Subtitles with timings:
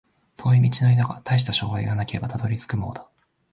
[0.35, 3.07] 遠い道のりだが、たいした障害がなければたどり着くものだ